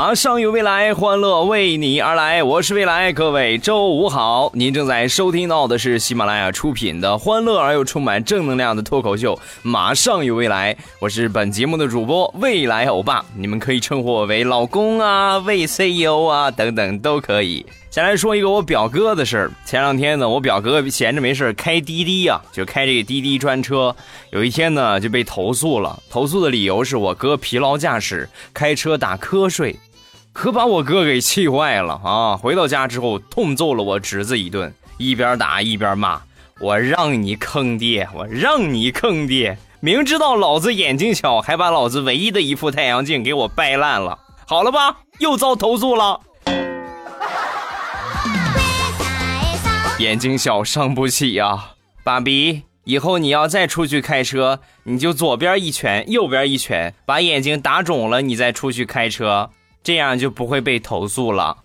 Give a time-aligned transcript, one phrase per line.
[0.00, 2.42] 马上有未来，欢乐为你而来。
[2.42, 4.50] 我是未来，各位周五好。
[4.54, 10.72] 您正在收听到的是喜马拉雅出品的欢乐而又充满正能量的脱口秀《马上有未来》。
[11.00, 17.66] 我是本节目的主播未来欧巴，你们可以称呼我为老公啊、为 CEO 啊等等都可以。
[17.90, 19.50] 先来说一个我表哥的事儿。
[19.66, 23.94] 前两天呢，我表哥闲着没事开滴滴呀，就开这个滴滴专车。
[24.30, 26.02] 有一天呢，就被投诉了。
[26.08, 29.76] 投诉的理由是我哥疲劳驾驶，开车打瞌睡。
[30.32, 32.36] 可把我哥给气坏了啊！
[32.36, 36.22] 回到家之后，痛揍了我侄子一顿，一边打一边骂
[36.60, 39.58] ：“我让你坑爹，我让你坑爹！
[39.80, 44.18] 明知道老子眼睛小，还把老子唯一的一副太阳镜给我掰烂了。
[44.46, 46.20] 好了吧，又遭投诉了。
[49.98, 51.72] 眼睛小伤不起呀，
[52.04, 59.50] 爸比，以后你要再出去开车，你就左边一拳，右边一拳，把眼睛打肿了，你再出去开车。”
[59.82, 61.56] 这样就不会被投诉了。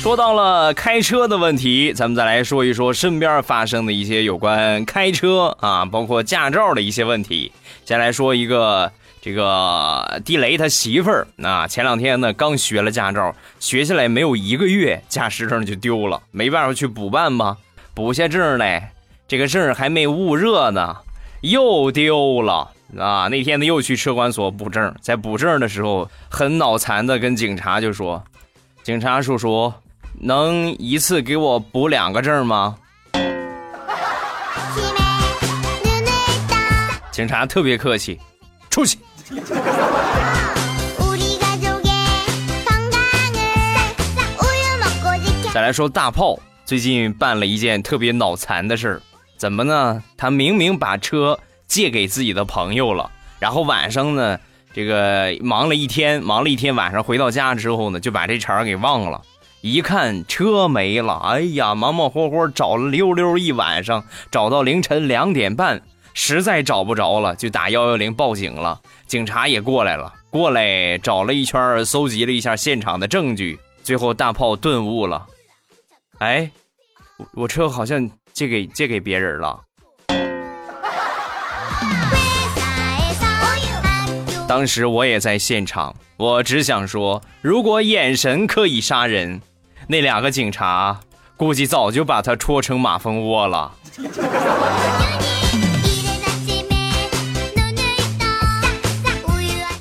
[0.00, 7.52] 说到了开车的问题，咱们再来说一说身边发生的一些有关开车啊，包括驾照的一些问题。
[7.84, 17.56] 先来说一个，这个地雷他媳妇儿啊，前两天呢刚学了驾照，学下来没有一个月，驾驶证就丢了，没办法去补办吧，
[17.94, 18.92] 补下证来。
[19.28, 20.96] 这个证还没捂热呢，
[21.40, 23.28] 又丢了啊！
[23.28, 28.22] 那天呢又去车管所补证，在补证的时候很脑残的跟警察就说
[28.84, 29.72] ：“警察叔叔，
[30.20, 32.76] 能一次给我补两个证吗？”
[37.10, 38.20] 警察特别客气，
[38.68, 38.98] 出去。
[45.54, 49.00] 再来说大炮，最近办了一件特别脑残的事儿。
[49.42, 50.04] 怎么呢？
[50.16, 51.36] 他明明把车
[51.66, 53.10] 借给自己的朋友了，
[53.40, 54.38] 然后晚上呢，
[54.72, 59.20] 这个忙了一天，忙了一天，晚上回到家之后呢，就把这茬给忘了。
[59.60, 65.82] 一看车没了，哎呀，忙忙活活找了溜溜一晚上，找到凌晨两点半，
[66.14, 68.80] 实在找不着了，就打幺幺零报警了。
[69.08, 75.26] 警察也过来了，过来找了一圈，搜集了一下现场的证据，最后大炮顿悟了，
[76.20, 76.48] 哎，
[77.34, 78.08] 我车好像。
[78.32, 79.60] 借给借给别人了。
[84.48, 89.40] 当时我也在现场，我只想说，如果眼神可以杀人，
[89.86, 91.00] 那两个警察
[91.36, 93.72] 估计早就把他戳成马蜂窝了。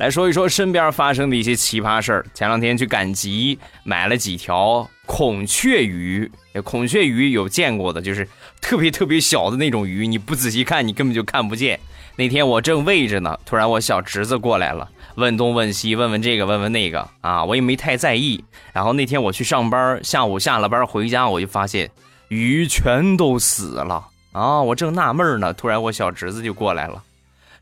[0.01, 2.25] 来说一说身边发生的一些奇葩事儿。
[2.33, 6.29] 前两天去赶集，买了几条孔雀鱼。
[6.63, 8.27] 孔雀鱼有见过的，就是
[8.59, 11.79] 特别特别小的那种鱼，你不仔细看，你根本就看不见。
[12.15, 18.43] 那天我正喂着呢，突然我小侄子过来了，问东问西，问问这个，问问那个啊，我也没太在意。
[18.73, 21.91] 然后那天我去上班，下午下了班回家，我就发现
[22.29, 24.63] 鱼全都死了啊！
[24.63, 27.03] 我正纳闷呢，突然我小侄子就过来了。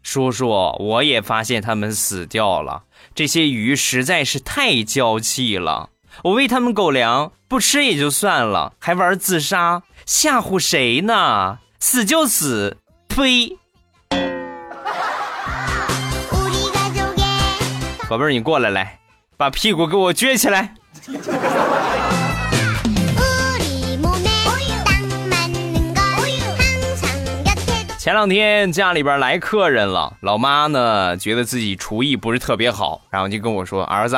[0.02, 0.50] 叔叔，
[0.80, 2.84] 我也发现他们死掉了。
[3.14, 5.90] 这些鱼实在是太娇气了，
[6.24, 11.60] 我喂他们狗粮不吃也就算了，还玩自杀，吓唬谁呢？
[11.80, 12.78] 死就死，
[13.08, 13.58] 呸！
[18.10, 19.00] 宝贝儿，你过来来，
[19.38, 20.76] 把屁股给我撅起来。
[28.10, 34.18] 前两天家里边来客人了，老妈呢觉得自己厨艺不是特别好，然后就跟我说：“儿子，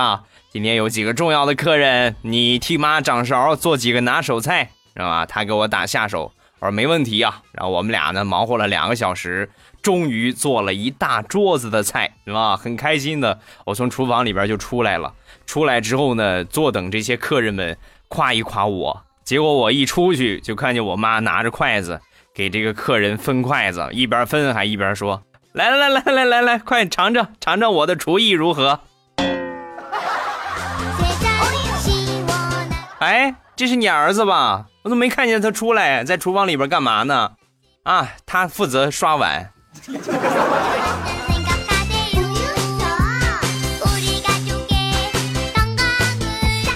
[0.49, 7.41] 今天有几个重要的客人，你替妈掌勺做几个拿手菜，是吧？”他给我打下手，我说没问题啊。
[7.51, 9.49] 然后我们俩呢忙活了两个小时，
[9.81, 12.55] 终于做了一大桌子的菜，是吧？
[12.55, 15.13] 很开心的，我从厨房里边就出来了。
[15.45, 17.77] 出来之后呢，坐等这些客人们
[18.07, 19.03] 夸一夸我。
[19.25, 21.99] 结果我一出去，就看见我妈拿着筷子。
[22.33, 25.21] 给这个客人分筷子，一边分还一边说
[25.53, 28.79] ：“来来来来来来来，快尝尝尝尝我的厨艺如何？”
[32.99, 34.65] 哎，这是你儿子吧？
[34.83, 37.31] 我怎么没看见他出来，在厨房里边干嘛呢？
[37.83, 39.51] 啊，他负责刷碗。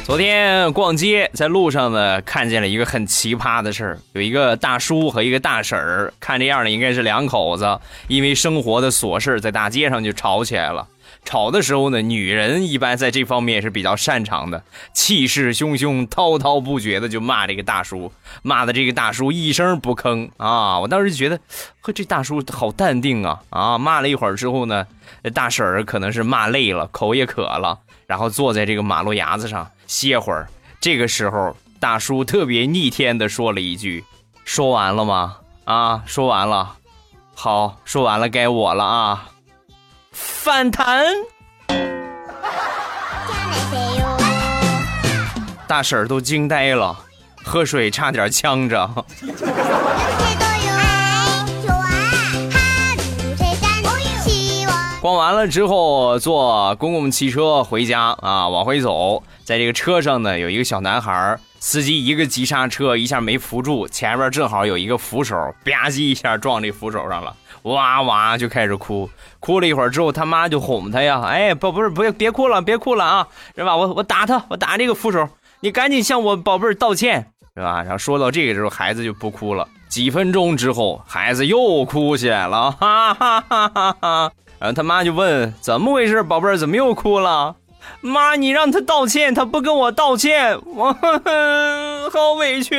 [0.06, 3.98] 昨天逛街，在路上呢，看见了一个很奇葩的事儿。
[4.14, 10.88] 有一个大叔和一个大婶儿，看这样的，应该是两口子，因为生活的琐事，在大街上就吵起来了。
[11.26, 14.64] 吵的时候呢，女人一般在这方面是比较擅长的，
[14.94, 18.12] 气势汹汹、滔滔不绝的就骂这个大叔，
[18.44, 20.80] 骂的这个大叔一声不吭啊。
[20.80, 21.38] 我当时觉得，
[21.82, 23.78] 呵，这大叔好淡定啊啊！
[23.78, 24.86] 骂了一会儿之后呢，
[25.34, 29.68] 大婶儿可能是骂累了，口也渴了，然后坐在这个马路牙子上。
[29.88, 30.48] 歇会儿，
[30.80, 34.04] 这个时候大叔特别逆天的说了一句
[34.46, 35.38] ：“说完了吗？
[35.66, 36.76] 啊，说完了，
[37.34, 39.30] 好，说完了，该我了啊！”
[40.18, 41.06] 反弹，
[45.68, 46.98] 大婶儿都惊呆了，
[47.44, 48.90] 喝水差点呛着。
[55.02, 65.36] 逛完了之后，坐公共汽车回家啊，往回走，在这个车上呢，有一个小男孩，司机一个急刹车，一下没扶住，前面正好有一个扶手，
[65.66, 67.36] 吧唧一下撞这扶手上了，
[67.66, 69.10] 哇哇就开始哭，
[69.40, 73.76] 哭了一会儿之后，他妈就哄他呀，哎，不不是，不要别哭了，别哭了啊，是吧？
[73.76, 75.28] 我我打他，我打这个扶手，
[75.62, 77.82] 你赶紧向我宝贝儿道歉，是吧？
[77.82, 79.68] 然后说到这个时候，孩子就不哭了。
[79.90, 84.32] 几分钟之后，孩子又哭起来了， 哈哈哈哈哈。
[84.60, 87.56] 然后他妈就问怎么回事，宝贝儿怎么又哭了？
[88.02, 90.94] 妈，你让他道歉，他不跟我道歉，我
[92.12, 92.76] 好委屈。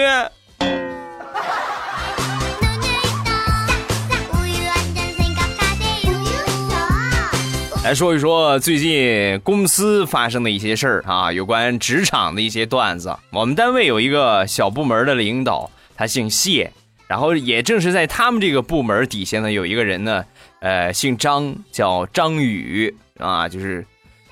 [7.86, 13.16] 来说一说最近公司发生的一些事儿啊，有关职场的一些段子。
[13.30, 16.72] 我们单位有一个小部门的领导，他姓谢，
[17.06, 20.24] 然后也正是在他们这个部门底下呢，有一个人呢。
[20.58, 23.86] 呃，姓张，叫张宇啊，就是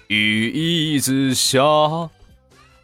[0.09, 1.61] 雨一直下，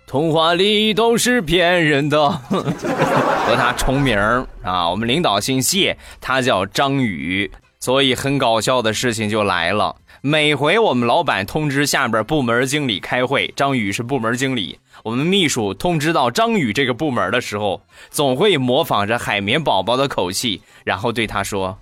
[0.07, 4.17] 童话里都是骗人的， 和他重名
[4.63, 4.89] 啊。
[4.89, 7.51] 我们领导姓谢，他叫张宇，
[7.81, 9.97] 所以很搞笑的事情就来了。
[10.23, 17.81] 每回我们老板通知下边部门经理开会，张宇是部门经理，我们秘书通知到张宇这个部门的时候，
[18.11, 21.79] 总会模仿着海绵宝宝的口气，然后对他说：“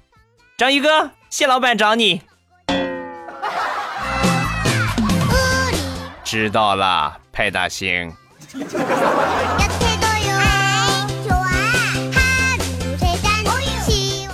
[0.57, 2.23] 章鱼哥。”谢老板找你，
[6.25, 8.11] 知道了，派大星。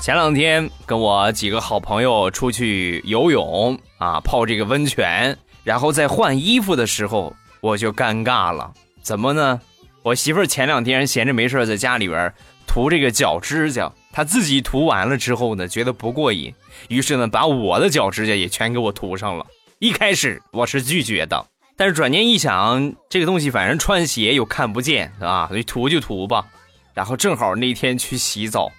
[0.04, 8.70] 前两天跟我几个好朋友出去游泳啊，泡这个温泉，然后在换衣服的时候，我就尴尬了。
[9.00, 9.58] 怎么呢？
[10.02, 12.30] 我媳妇儿前两天闲着没事在家里边
[12.66, 13.90] 涂这个脚指甲。
[14.12, 16.52] 她自己涂完了之后呢，觉得不过瘾，
[16.88, 19.46] 于是呢，把我的脚指甲也全给我涂上了。
[19.78, 21.46] 一开始我是拒绝的，
[21.78, 25.46] 但是转念一想，这个东西反正穿鞋又看不见，是吧？
[25.48, 26.44] 所以涂就涂吧。
[26.92, 28.70] 然后正好那天去洗澡，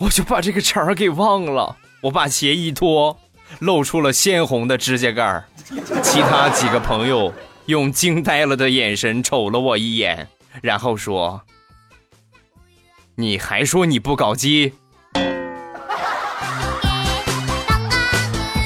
[0.00, 1.76] 我就把这个茬儿给忘了。
[2.02, 3.18] 我把鞋一脱，
[3.58, 5.44] 露出了鲜红的指甲盖儿。
[6.02, 7.32] 其他几个朋友
[7.66, 10.26] 用惊呆了的眼神瞅了我一眼，
[10.62, 11.42] 然后说。
[13.16, 14.72] 你还说你不搞基？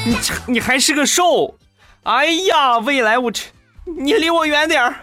[0.06, 0.16] 你
[0.46, 1.58] 你还是个瘦？
[2.04, 3.42] 哎呀，未来我这，
[3.84, 4.94] 你离我远点儿。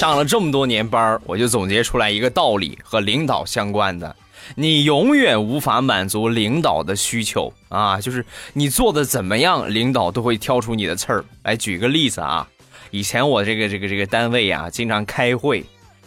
[0.00, 4.16] 上了这么多年班我就总结出来一个道理，和领导相关的：
[4.54, 8.00] 你永远无法满足领导的需求啊！
[8.00, 11.22] 就是你做的怎么样，领导都会挑出你的刺儿。
[11.42, 12.48] 来举个例子啊。
[12.90, 15.62] 以前我这个这个这个单位啊，经常开会，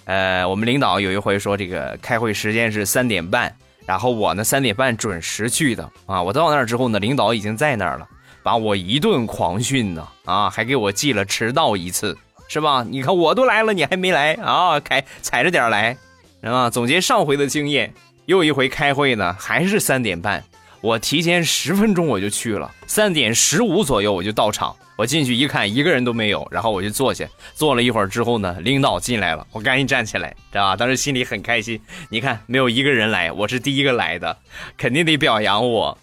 [0.05, 8.07] 呃，我们领导有一回说这个开会时间是三点半，然后我呢三点半准时去的啊，我到那儿之后呢，领导已经在那儿了，
[8.41, 12.85] 把我一顿狂训呢，啊，还给我记了迟到一次，是吧？
[12.89, 14.79] 你看我都来了，你还没来啊？
[14.79, 15.97] 开踩着点来，
[16.41, 16.69] 是吧？
[16.69, 17.93] 总结上回的经验，
[18.25, 20.43] 又一回开会呢，还是三点半，
[20.81, 24.75] 我提前十分钟我就去了，三点十五左右我就到场。
[24.95, 30.75] 我进去一看，一个人都没有，然后我就坐下，坐了一会儿之后呢，领导进来了，我赶紧站起来，知道吧？
[30.75, 34.37] 当时心里很开心，你看没有一个人来，我是第一个来的，
[34.77, 35.97] 肯定得表扬我。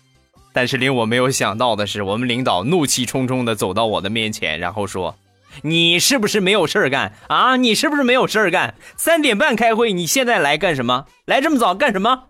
[0.52, 5.16] 但是令我没有想到的是，我们领导怒气冲冲的走到我的面前，然后说
[5.62, 7.56] ：“你是不是没有事儿干啊？
[7.56, 8.74] 你是不是没有事儿干？
[8.96, 11.06] 三点半开会，你现在来干什么？
[11.26, 12.24] 来这么早干什么？”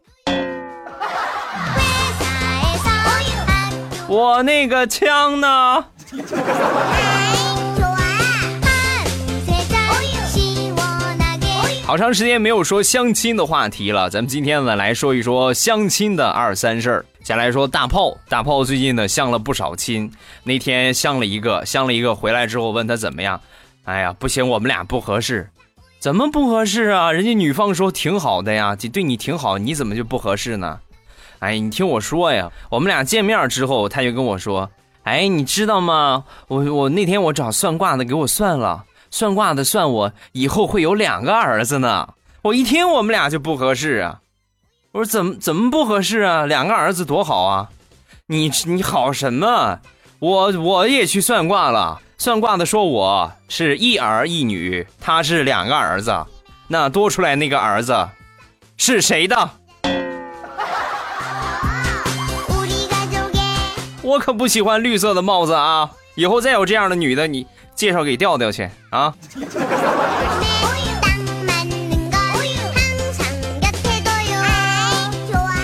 [4.09, 5.85] 我那个枪呢？
[11.87, 17.05] 好长时间没有说相亲的话题了，咱们今天呢来说一说相亲的二三事儿。
[17.23, 20.11] 先来说大炮，大炮最近呢相了不少亲，
[20.43, 23.41] 那天相了一个，相了一个回来之后问他怎么样，
[23.85, 25.50] 哎呀不行，我们俩不合适，
[26.00, 27.12] 怎么不合适啊？
[27.12, 30.81] 人家女方说挺好的呀，对你挺好，你怎么就不合适呢？
[31.41, 34.71] 哎，你听我说呀，我们俩见面之后，他就跟我说，
[35.05, 36.25] 哎，你知道吗？
[36.49, 38.85] 我我那天我找算卦的给我算了。
[39.12, 44.21] 算卦的算我以后会有两个儿子呢，我一听我们俩就不合适啊！
[44.92, 46.47] 我说怎么怎么不合适啊？
[46.47, 47.68] 两个儿子多好啊！
[48.26, 49.78] 你你好什么？
[50.18, 56.26] 我我也去算卦了，算卦的说我是一儿一女，他是两个儿子，
[56.68, 58.09] 那多出来那个儿子
[58.76, 59.50] 是谁的？
[64.02, 65.90] 我可不喜欢绿色的帽子啊！
[66.16, 67.47] 以后再有这样的女的，你。
[67.73, 69.14] 介绍给调调去啊！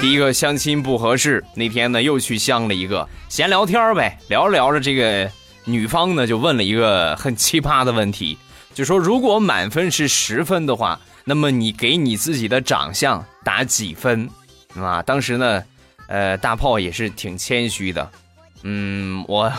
[0.07, 5.29] 第一个相亲不合适，那天呢又去相了一个，闲聊天呗，聊着聊着，这个
[5.65, 8.39] 女方呢就问了一个很奇葩的问题，
[8.73, 14.31] 就说如果满分是十分的话，那么你给你自己的长相打几分？
[14.77, 15.65] 啊，当时呢，
[16.07, 18.09] 呃，大炮也是挺谦虚的。
[18.63, 19.53] 嗯，我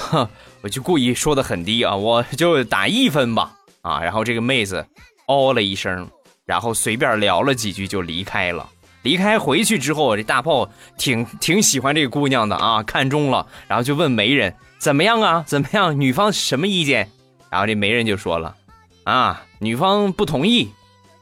[0.62, 3.52] 我就故意说的很低啊，我就打一分吧
[3.82, 4.00] 啊。
[4.02, 4.88] 然后这个妹子
[5.28, 6.10] 哦了一声，
[6.46, 8.66] 然后随便聊了几句就离开了。
[9.04, 15.44] 离开回去之后，这大炮挺挺喜欢这个姑娘的啊，看中了，然后就问媒人怎么样啊？
[15.48, 16.00] 怎么样？
[16.00, 17.10] 女方什么意见？
[17.50, 18.56] 然后这媒人就说了
[19.04, 20.70] 啊，女方不同意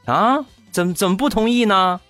[0.05, 0.45] 啊？
[0.71, 2.01] 怎么怎么不同意呢？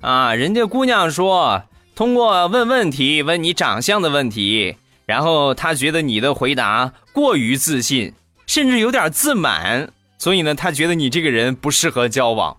[0.00, 1.62] 啊，人家姑娘说
[1.94, 4.76] 通过问问题问你长相的问题。
[5.06, 8.14] 然后他觉得你的回答过于自信，
[8.46, 12.56] 甚至有点自满，所以呢，他觉得你这个人不适合交往。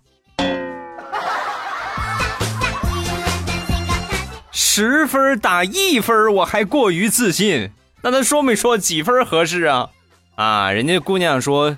[4.58, 7.72] 十分打一分，我还过于自信，
[8.02, 9.90] 那他说没说几分合适啊？
[10.36, 11.78] 啊，人家姑娘说，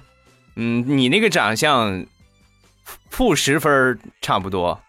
[0.55, 2.05] 嗯，你那个长相，
[3.09, 4.79] 负十分差不多。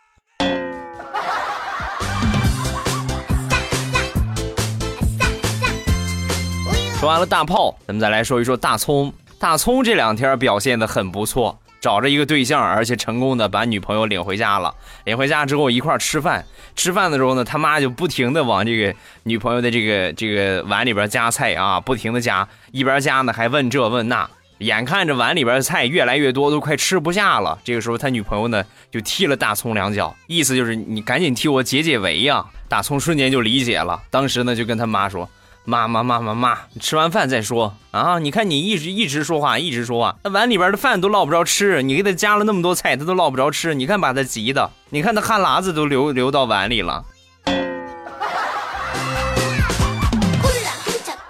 [7.00, 9.10] 说完了大炮，咱们再来说一说大葱。
[9.38, 14.74] 大葱这两天表现的很不错，找着一个对象，而且成功的把女朋友领回家了。
[15.04, 16.44] 领回家之后一块吃饭，
[16.74, 27.58] 吃饭的时候呢，他妈就不停的往这个女朋友的这个这个碗里边夹菜啊，不停的夹，一边夹呢还问这问那，眼看着碗里边的菜越来越多，都快吃不下了。
[27.62, 32.44] 这个时候他女朋友呢就踢了大葱两脚，意思就是你赶紧替我解解围呀。
[32.68, 35.28] 大葱瞬间就理解了，当时呢就跟他妈说。
[35.68, 38.18] 妈妈妈妈妈，吃完饭再说啊！
[38.18, 43.74] 你看你一直一直说话，一直说话，那碗里边的饭都捞不着吃，你给他加了那么多菜，他都捞不着吃。
[43.74, 47.04] 你看把他急的，你看他汗喇子都流流到碗里了。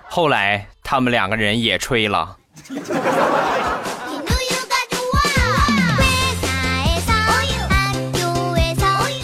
[0.09, 2.37] 后来他们两个人也吹了。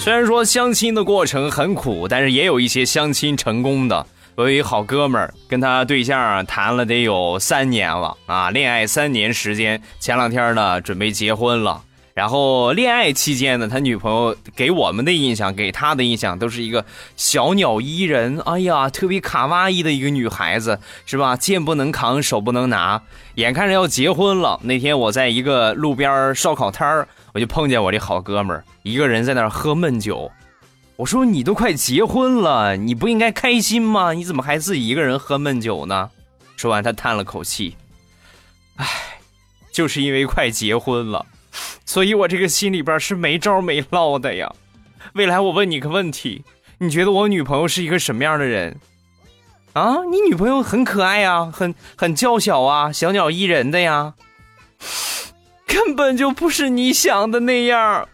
[0.00, 4.04] 虽然说相亲的过程很苦，但是也有一些相亲成功的。
[4.36, 11.80] 我有一好哥们儿，跟他对象谈了得有三年了啊，恋爱三年时间，前两天呢准备结婚了。
[12.14, 16.84] 然后恋爱期间呢，他女朋友给我们的印象，给他的印象都是一个
[17.16, 21.36] 小鸟依人，哎呀，特别卡哇伊的一个女孩子，是吧？
[21.36, 23.00] 剑不能扛，手不能拿。
[23.36, 30.30] 眼看着要结婚了，那天我在一个路边烧烤摊儿，我就碰见我这好哥们儿一个人在那儿喝闷酒。
[30.96, 34.12] 我说你都快结婚了，你不应该开心吗？
[34.12, 36.10] 你怎么还自己一个人喝闷酒呢？
[36.56, 37.76] 说完，他叹了口气，
[38.76, 38.86] 唉，
[39.72, 41.26] 就是因为快结婚了，
[41.84, 44.54] 所以我这个心里边是没招没落的呀。
[45.14, 46.44] 未来我问你个问题，
[46.78, 48.78] 你觉得我女朋友是一个什么样的人？
[49.72, 54.14] 啊，你女朋友很可爱呀，很很娇小啊，小鸟依人的呀，
[55.66, 58.08] 根本就不是你想的那样。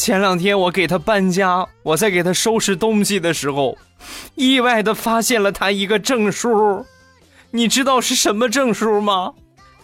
[0.00, 3.76] 前两天我给他搬家，我在给他收拾东西的时候，
[4.34, 6.86] 意外的发现了他一个证书，
[7.50, 9.34] 你知道是什么证书吗？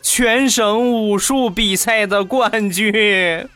[0.00, 3.46] 全省武术比赛的冠军。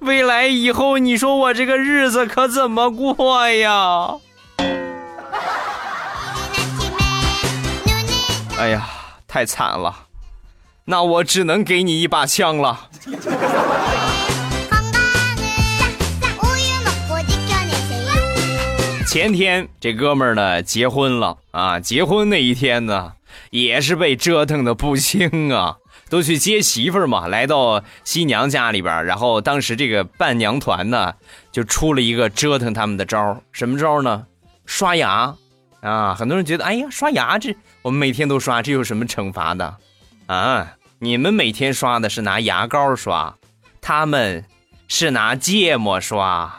[0.00, 4.16] 未来以后，你说我这个日子可怎么过呀？
[8.58, 8.86] 哎呀，
[9.26, 10.08] 太惨了，
[10.84, 12.90] 那我只能给你一把枪了。
[19.14, 21.78] 前天这哥们儿呢结婚了啊！
[21.78, 23.12] 结婚那一天呢，
[23.50, 25.76] 也是被折腾的不轻啊，
[26.10, 31.14] 都去接媳妇儿嘛，来到新娘家里边然后当时这个伴娘团呢，
[31.52, 34.26] 就出了一个折腾他们的招什么招呢？
[34.66, 35.36] 刷牙
[35.80, 36.16] 啊！
[36.18, 39.76] 很多人觉得，哎呀，刷牙这我们每天都刷，这有什么惩罚的？
[40.26, 43.32] 啊，你们每天刷的是拿牙膏刷，
[43.80, 44.44] 他们
[44.88, 46.52] 是拿芥末刷，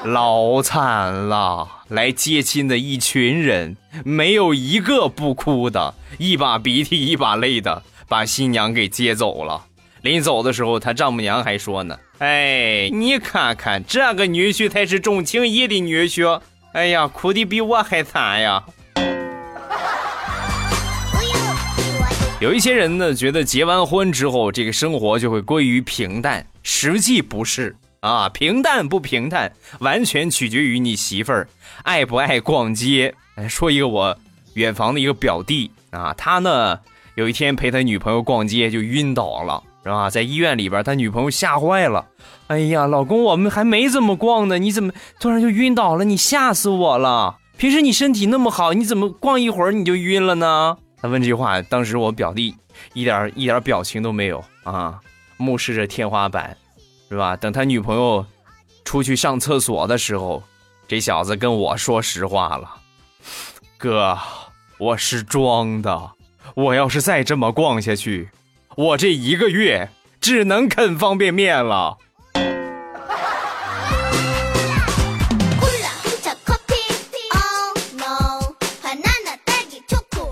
[0.04, 1.68] 老惨了！
[1.88, 9.66] 来接亲的一群人，没有一个不哭的，一把鼻涕一把泪的把新娘给接走了。
[10.00, 16.40] 临走的时候，他丈母娘还说呢：“哎，你看看这个女婿才是重情义的女婿。
[16.72, 18.64] 哎呀，哭的比我还惨呀。”
[22.40, 28.28] 有一些人呢，觉得结完婚之后，这个生活就会归于平淡，实际不是啊。
[28.28, 31.48] 平淡不平淡，完全取决于你媳妇儿
[31.82, 33.14] 爱不爱逛街。
[33.48, 34.16] 说一个我
[34.54, 36.78] 远房的一个表弟啊，他呢
[37.14, 40.10] 有一天陪他女朋友逛街就晕倒了，是吧？
[40.10, 42.06] 在医院里边，他女朋友吓坏了。
[42.48, 46.04] 哎呀，老公，我们还没怎么逛呢，你怎么突然就晕倒了？
[46.04, 47.38] 你吓死我了！
[47.56, 50.76] 平时你身体那么好，你怎么逛一会儿你就晕了呢？
[51.00, 52.54] 他问这句话，当时我表弟
[52.92, 54.98] 一点一点表情都没有啊，
[55.36, 56.56] 目视着天花板，
[57.10, 57.36] 是吧？
[57.36, 58.24] 等他女朋友
[58.84, 60.44] 出去上厕所的时候，
[60.86, 62.76] 这小子跟我说实话了
[63.76, 64.16] ：“哥，
[64.78, 66.12] 我是装的，
[66.54, 68.30] 我要是再这么逛下去，
[68.76, 69.90] 我这一个月
[70.20, 71.98] 只能啃方便面了。”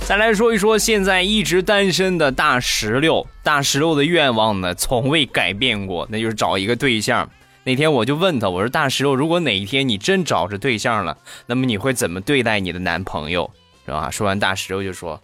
[0.08, 7.28] 再来说一说现在一直单身的大石榴，大石榴的愿望呢从未改变过，那就是找一个对象。
[7.62, 13.50] 那天我就问他，我说大石榴，如果哪一天你真找着对象了，那么你会怎么对待你的男朋友，
[13.84, 14.10] 是吧？
[14.10, 15.20] 说完，大石榴就说，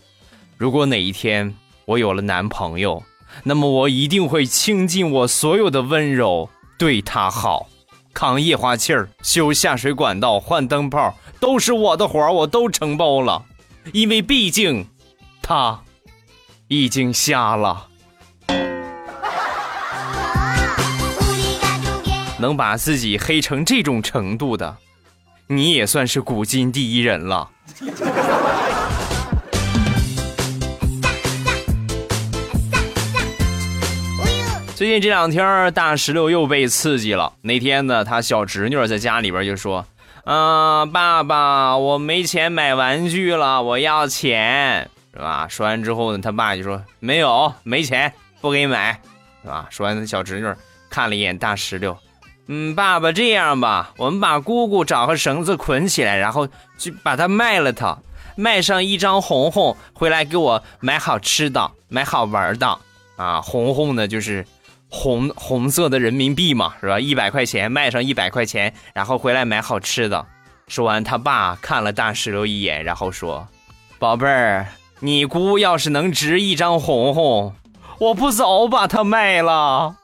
[0.59, 1.55] 如果哪一天
[1.87, 3.03] 我有了男朋友，
[3.43, 7.71] 那么我一定会倾尽我所有的温柔对他好，
[8.13, 13.43] 扛液化气儿、修下水管道、换灯泡，都是我的活儿，我都承包了。
[13.93, 14.87] 因为毕竟，
[15.43, 15.81] 他
[16.69, 17.89] 已经瞎了。
[22.39, 24.77] 能把自己黑成这种程度的，
[25.47, 27.51] 你也算是古今第一人了。
[34.75, 37.33] 最近这两天，大石榴又被刺激了。
[37.43, 39.87] 那天呢，他小侄女在家里边就说。
[40.25, 45.47] 啊，爸爸，我没钱买玩具了，我要钱，是吧？
[45.51, 48.11] 说完之后呢，他爸就说没有，没钱，
[48.41, 48.99] 不给你买，
[49.43, 49.67] 是吧？
[49.69, 50.51] 说完，小侄女
[50.89, 51.95] 看了一眼大石榴，
[52.47, 57.99] 嗯，爸爸这样吧，我们把姑姑找个绳子捆起来，然后去把它卖了，它
[58.35, 62.79] 卖上一张红红，回来给我买好吃的，买好玩的，
[63.17, 64.47] 啊，红红呢就是。
[64.95, 67.01] 红红色的人民币嘛，是吧？
[67.01, 70.25] 一百块钱卖上一百块钱，然后回来买好吃的。
[70.69, 73.47] 说完，他爸看了大石榴一眼，然后说
[73.99, 74.69] ：“宝贝儿，
[75.01, 77.53] 你姑要是能值一张红红，
[77.99, 79.97] 我不早把它卖了。”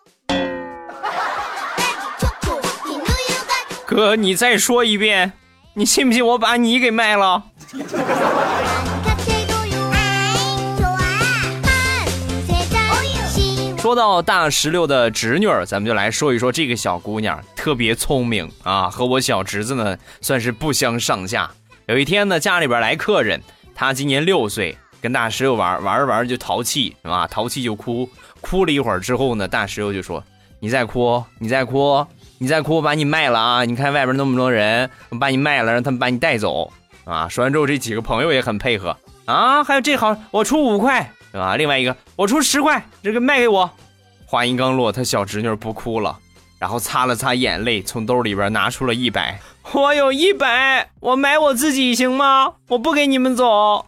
[3.87, 5.33] 哥，你再说一遍，
[5.74, 7.44] 你信不信我把你给卖了？
[13.81, 21.51] 说到大石榴的侄女儿，咱们就来说一说这个小姑娘，特别聪明啊，和我小侄子呢算是不相上下。
[21.87, 23.40] 有一天呢，家里边来客人，
[23.75, 27.27] 她今年六岁，跟大石榴玩玩着玩着就淘气，是吧？
[27.27, 28.07] 淘气就哭，
[28.43, 30.23] 哭了一会儿之后呢，大石榴就说
[30.61, 33.64] ：“你再哭，你再哭，你再哭，我把你卖了啊！
[33.64, 36.71] 你看外边那么多人，我把你卖了，让他们把你带走
[37.05, 41.11] 啊！”说完之后，这几个朋友也很配合啊，还有这好，我出五块。
[41.33, 41.57] 对吧？
[41.57, 43.71] 另外一个，我出十块，这个卖给我。
[44.27, 46.19] 话音刚落，他小侄女不哭了，
[46.59, 49.38] 然后擦了擦眼泪，从兜里边拿出了一百。
[49.73, 52.55] 我有一百，我买我自己行吗？
[52.69, 53.87] 我不给你们走。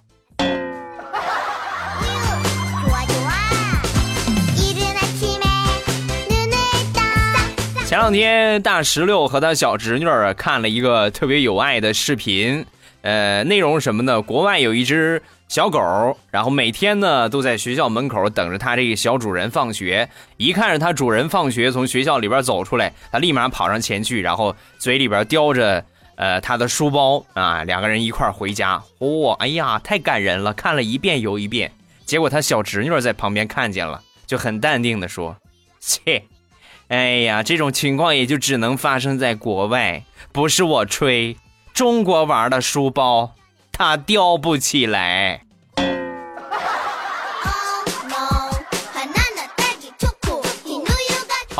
[7.86, 12.64] 前两天，大石榴和他小侄女看了一个特别有爱的视频，
[13.02, 14.22] 呃，内容什么呢？
[14.22, 15.20] 国外有一只。
[15.52, 20.08] 小狗，然后每天呢都在学校门口等着它这个小主人放学。
[20.38, 25.84] 一看着它主人放学从学校里边走出来，它立马跑上前去，然后嘴里边叼着
[26.16, 28.82] 呃它的书包啊，两个人一块回家。
[28.98, 31.70] 嚯，哎呀，太感人了，看了一遍又一遍。
[32.06, 35.36] 结果他小侄女在旁边看见了，就很淡定的说
[35.80, 36.24] ：“切，
[36.88, 41.36] 哎呀，这种情况也就只能发生在国外， 不是我吹，
[41.74, 43.34] 中国玩的书包。”
[43.72, 45.51] 他吊不起来。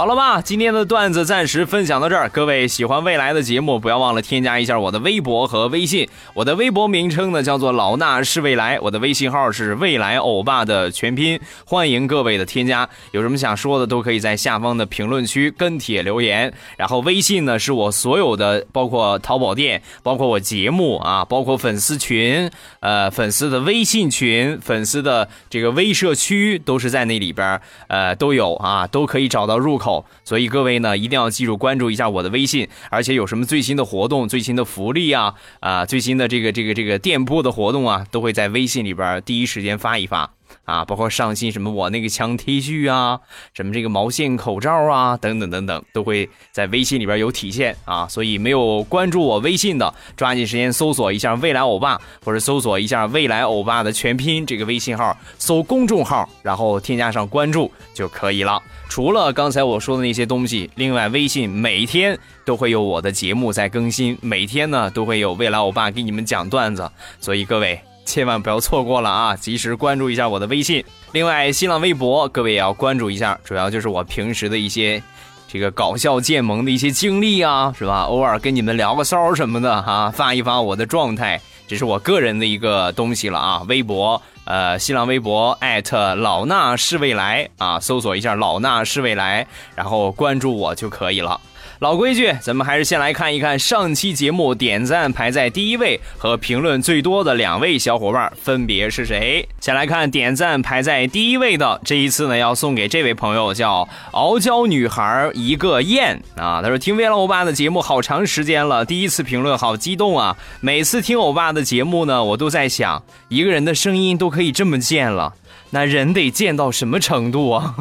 [0.03, 2.29] 好了吧，今天的段子暂时分享到这儿。
[2.29, 6.09] 各位喜欢未来的节目，不要忘了添加一下我的微博和微信。
[6.35, 11.39] 我的微博名称呢叫做老衲是未来，我的微信号是未来欧巴的全拼。
[11.65, 16.53] 欢迎各位的添加，有什么想说的都可以在下方的评论区跟帖留言。
[16.77, 29.79] 然后微信呢是我所有的，包括淘宝店，包括我节目啊，包括粉丝群，呃，粉丝的微信群，粉丝的这个微社区都是在那里边，呃，都有啊，都可以找到入。
[29.83, 29.92] 口，
[30.25, 40.33] 所以各位呢一定要记住关注一下我的微信，而且有什么最新的活动、最新的福利啊啊，最新的这个这个这个店铺的活动啊，都会在微信里边第一时间发一发。
[40.65, 43.21] 啊，包括上新什么我那个枪 T 恤啊，
[43.53, 48.07] 什么这个毛线口罩啊，等等等等，都会在微信里边有体现啊。
[48.09, 58.63] 所以没有关注我微信的，抓紧时间搜索一下未来欧巴，或者搜索一下未来欧巴的全拼这个微信号，搜公众号，然后添加上关注就可以了。
[58.89, 67.92] 除了刚才我说的那些东西，另外微信每天都会有我的节目在更新，每天呢都会有未来欧巴给你们讲段子，所以各位。
[68.05, 69.37] 千万不要错过了啊！
[69.37, 75.03] 及时关注一下我的微信，另外新浪微博各位也要关注一下，主要就是我平时的一些
[75.49, 78.03] 这个搞笑建萌的一些经历啊， 是吧？
[78.03, 83.63] 偶尔跟你们聊个骚什么的哈，发一发我的状态，这是我个人的一个东西了啊。
[83.69, 91.41] 微博，呃，新浪微博艾特老衲是未来啊，搜索一下老衲是未来，然后关注我就可以了。
[91.83, 99.45] 老规矩，咱们还是先来看一看上期节目点赞排在第一位和评论最多的两位小伙伴分别是谁。
[99.61, 106.63] 先来看点赞排在第一位的，这一次呢要送给这位朋友，叫傲娇女孩一个燕啊。
[106.63, 110.37] 他说听未来欧巴的节目好长时间了，第一次评论好激动啊！
[110.61, 115.35] 每次听欧巴的节目呢，我都在想，一个人的声音都可以这么贱了，
[115.71, 117.75] 那人得贱到什么程度啊？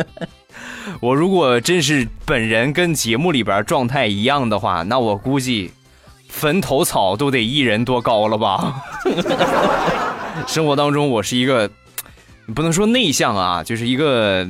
[1.00, 5.70] 我如果真是本人跟节目里边状态一样的话，那我估计
[6.28, 8.82] 坟头草都得一人多高了吧？
[10.46, 11.70] 生活当中我是一个
[12.54, 14.46] 不能说内向啊，就是一个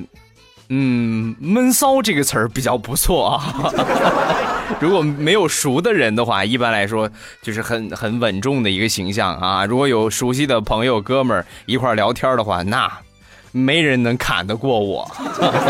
[0.71, 3.73] 嗯闷骚这个词儿比较不错啊。
[4.81, 7.09] 如果没有熟的人的话，一般来说
[7.43, 9.65] 就是很很稳重的一个形象啊。
[9.67, 12.91] 如果有熟悉的朋友哥们儿一块聊天的话，那。
[13.57, 15.09] 没人能砍得过我。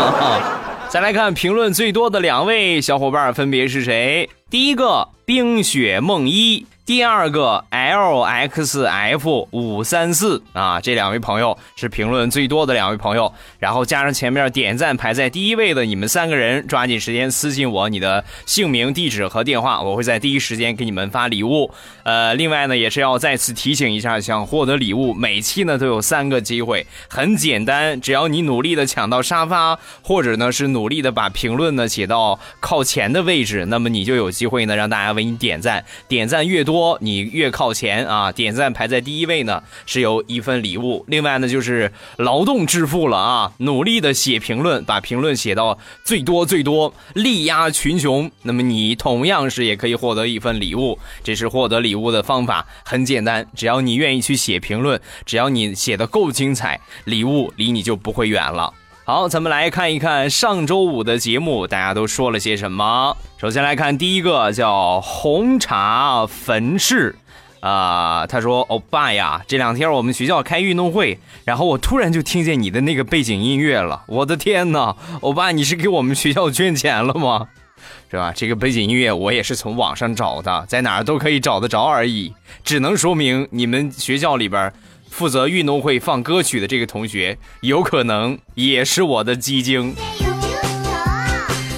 [0.89, 4.27] 再来看评论最多的两位小伙伴分别是谁？
[4.49, 6.65] 第一个冰雪梦一。
[6.85, 21.71] 第二个 L X F 五三四啊，这两位朋友是评论最多的两位朋友，然后加上前面点赞排在第一位的你们三个人，抓紧时间私信我你的姓名、地址和电话，我会在第一时间给你们发礼物。
[22.03, 36.74] 呃，另外呢，也是要再次提醒一下，想获得礼物，每期呢都有三个机会，很简单，只要你努力的抢到沙发，或者呢是努力的把评论呢写到靠前的位置，那么你就有机会呢让大家为你点赞，点赞越多。
[36.75, 41.05] 多你越靠前啊，点赞排在第一位呢，是有一份礼物。
[41.07, 48.29] 另外呢，就是劳动致富了啊，努力的写评论，把评论写到最多最多，力压群雄。
[48.41, 50.99] 那么你同样是也可以获得一份礼物。
[51.23, 58.73] 这是获得礼物的方法，很简单，只要你愿意去写评论，只要你写的够精彩，礼物离你就不会远了。
[59.07, 63.15] 好，咱们来看一看上周五的节目，大家都说了些什么。
[63.37, 67.15] 首先来看第一个，叫红茶坟市，
[67.59, 77.49] 啊，他说：“欧巴呀，这两天我们学校开运动会，然后我突然就听见你的那个背景音乐了，我的天哪，欧巴，你是给我们学校捐钱了吗？
[78.09, 78.33] 是吧？
[78.35, 84.73] 这个背景音乐我也是从网上找的，在哪儿都可以找得着而已，只能说明你们学校里边。”
[85.15, 89.95] 负责运动会放歌曲的这个同学，有可能也是我的鸡精。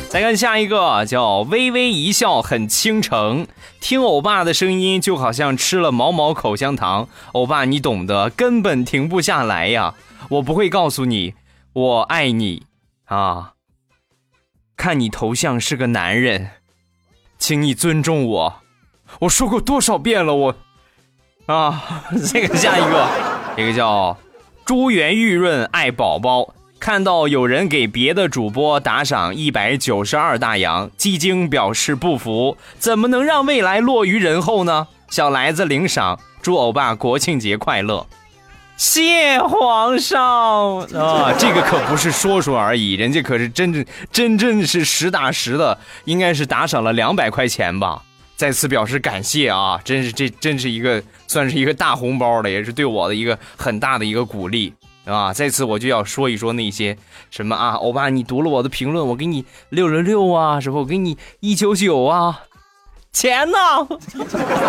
[0.10, 3.46] 再看下一个，叫微微一笑很倾城，
[3.80, 7.08] 听欧巴的声音就好像吃了毛毛口香糖。
[7.34, 9.94] 欧巴，你懂得，根本停不下来呀！
[10.30, 11.36] 我不会告诉你，
[11.74, 12.64] 我爱你
[13.06, 13.54] 啊！
[14.76, 16.50] 看你头像是个男人，
[17.38, 18.62] 请你尊重我。
[19.20, 20.56] 我说过多少遍了，我。
[21.48, 23.08] 啊， 这个下一个，
[23.56, 24.16] 这个叫
[24.66, 26.54] 珠圆玉润爱宝宝。
[26.80, 34.88] 看到有人给别的主播打赏一百九十二大洋，鸡精表示不服，怎么能让未来落于人后呢？
[35.10, 38.06] 小来子领赏，祝欧巴国庆节快乐，
[38.76, 41.34] 谢皇上啊！
[41.40, 48.04] 这个可不是说说而已，人家可是真正真正是实打实的，应该是打赏了两百块钱吧。
[48.38, 49.82] 再次表示感谢啊！
[49.84, 54.74] 真是这真是一个算是一个大红包了，也是对我的一个很大的一个鼓励。
[55.06, 55.32] 啊！
[55.32, 56.98] 再次我就要说一说那些
[57.32, 62.42] 什么啊，欧巴，你读了我的评论，我给你六六六啊，什么我给你一九九啊，
[63.14, 63.58] 钱呢？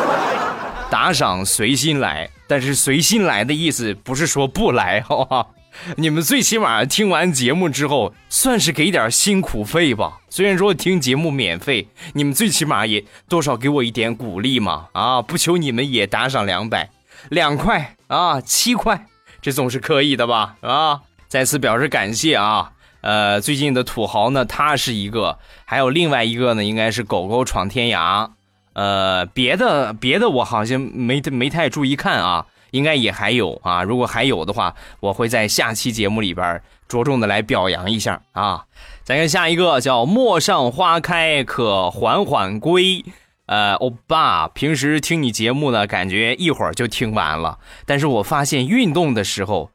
[0.90, 5.44] 打赏随心来，但是随心来的意思不是说不来，好吧？
[5.96, 10.20] 你们最起码听完节目之后，算是给点辛苦费吧。
[10.28, 14.88] 虽然说听节目免费，你们最起码也多少给我一点鼓励嘛。
[14.92, 16.90] 啊，不求你们也打赏两百、
[17.30, 19.06] 两块啊、七块，
[19.40, 20.56] 这总是可以的吧？
[20.60, 22.72] 啊，再次表示感谢啊。
[23.00, 28.30] 呃，最近的土豪呢，他是一个，还有另外一个呢，应该是狗狗闯天涯。
[28.72, 32.46] 呃，别的别的我好像没没太注意看啊。
[32.70, 38.64] 应该也还有啊，如果还有的话，我会在下期节目里边着重的来表扬一下啊。
[39.04, 43.04] 再看下一个，叫“陌上花开可缓缓归”。
[43.46, 49.70] 呃，欧巴，平时听你节目呢，感觉一会儿就听完了，但是我发现运动的时候，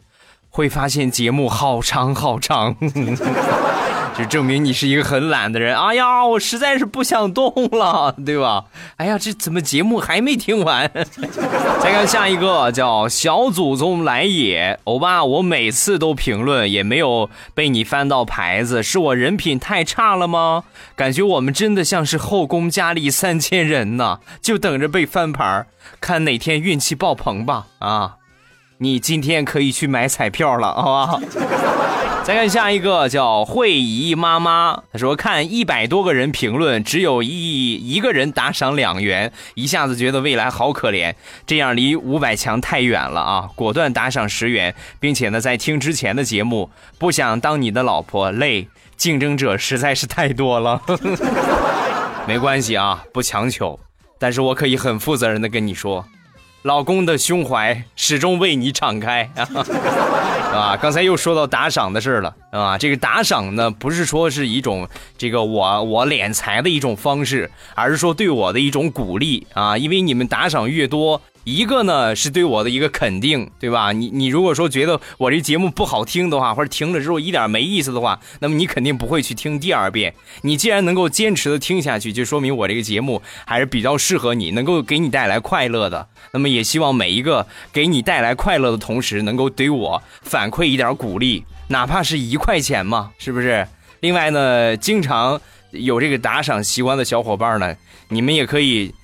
[0.50, 2.76] 会发现节目好长好长。
[4.18, 5.76] 就证明你是一个很懒的人。
[5.76, 8.66] 哎呀，我实在是不想动了，对吧？
[8.98, 10.90] 哎呀，这怎么节目还没听完？
[11.82, 14.80] 再看下一个，叫小祖宗来也。
[14.84, 20.64] 欧巴，我每次都评论，也没有被你翻到牌子，是我人品太差了吗？
[20.96, 25.66] 感觉我们真的像是后宫佳丽三千人呢，就等着被翻牌，
[26.00, 27.66] 看哪天运气爆棚吧。
[27.80, 28.18] 啊，
[28.84, 31.20] 你今天可以去买彩票了， 好吧？
[32.24, 34.82] 再看下一个，叫慧姨妈妈。
[34.94, 41.14] 她说：“看一百多个人评论，只有一一个人打赏两元，一下子觉得未来好可怜。
[41.46, 43.50] 这样离五百强太远了啊！
[43.56, 50.82] 果断打赏十元，并且呢，在听之前的节目，不想当你的老婆，累，竞争者实在是太多了。
[52.26, 53.78] 没关系啊，不强求。
[54.18, 56.06] 但是我可以很负责任的跟你说。”
[56.64, 59.44] 老公的胸怀始终为你敞开啊！
[60.56, 62.78] 啊，刚才又说到打赏的事了啊！
[62.78, 69.78] 这个打赏呢，不是说是一种这个我我敛财的一种方式，而是说对我的一种鼓励啊！
[69.78, 71.22] 因为你们打赏越多。
[71.44, 73.92] 一个呢是对我的一个肯定，对吧？
[73.92, 80.14] 你你如果说觉得我这节目不好听的话，或者听了之后一点没意思的话，那么你肯定不会去听第二遍。
[80.42, 86.08] 你既然能够坚持的听下去，就说明我这个节目还是比较适合你，能够给你带来快乐的。
[86.32, 93.68] 那么也希望每一个给你带来快乐的同时，能够对我反馈一点鼓励，哪怕是一块钱嘛，是不是？
[94.00, 95.40] 另外呢，经常
[95.72, 97.76] 有这个打赏习惯的小伙伴呢，
[98.08, 98.96] 你们也可以。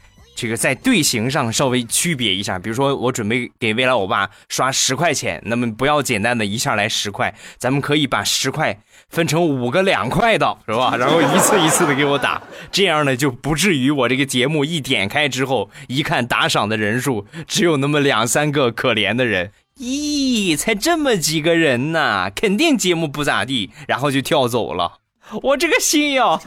[0.42, 10.96] 这个在队形上稍微区别一下，比如说我准备给未来欧巴刷十块钱，那么不要简单的一下来十块，咱们可以把十块分成五个两块的，是吧？
[10.98, 25.00] 然后一次一次的给我打，这样呢就不至于我这个节目一点开之后，一看打赏的人数只有那么两三个可怜的人，咦，才这么几个人呐，肯定节目不咋地，然后就跳走了。
[25.44, 26.40] 我这个心呀，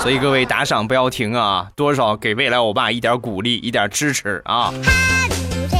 [0.00, 4.72] 所以各位打赏不要停啊，多少给未来我爸一点鼓励，一点支持啊！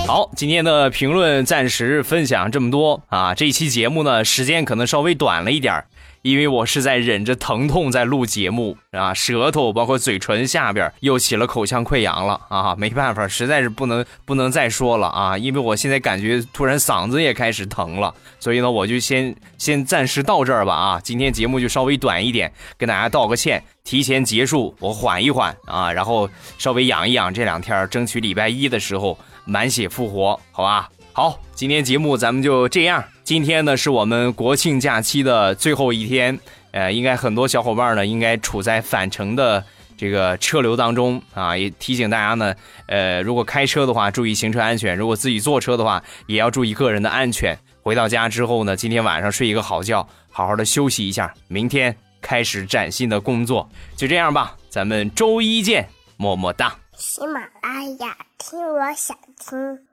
[0.07, 5.85] 好，今天的评论暂时分享这么多啊，这一期节目呢时间可能稍微短了一点
[6.23, 30.89] 因为我是在忍着疼痛在录节目啊，舌头包括嘴唇下边又起了口腔溃疡了啊，没办法，实在是不能不能再说了啊，因为我现在感觉突然嗓子也开始疼了，所以呢，我就先先暂时到这儿吧啊，今天节目就稍微短一点，跟大家道个歉，提前结束，我缓一缓啊，然后稍微养一养这两天，争取礼拜一的时候满血复活，好吧？
[31.14, 33.05] 好，今天节目咱们就这样。
[33.22, 36.38] 今天呢是我们国庆假期的最后一天，
[36.70, 39.62] 呃，应该很多小伙伴呢应该处在返程的
[39.94, 42.55] 这个车流当中啊，也提醒大家呢，
[42.87, 47.59] 呃，如果开车的话注意行车安全，如果自己坐车的话也要注意个人的安全。
[47.83, 53.68] 回到家之后呢，今天晚上睡一个好觉，好好的休息一下，明天开始崭新的工作。
[53.96, 56.75] 就这样吧，咱们周一见，么么哒。
[56.96, 59.91] 喜马拉雅，听我想听。